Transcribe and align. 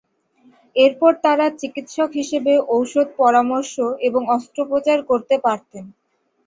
এরপর 0.75 1.11
তারা 1.23 1.45
চিকিৎসক 1.59 2.09
হিসেবে 2.19 2.53
ওষুধ-পরামর্শ 2.75 3.73
এবং 4.07 4.21
অস্ত্রোপচার 4.35 4.99
করতে 5.09 5.35
পারতেন। 5.43 5.83